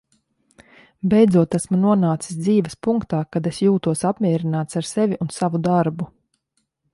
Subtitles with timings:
[1.11, 6.11] Beidzot esmu nonācis dzīves punktā, kad es jūtos apmierināts ar sevi un savu darbu.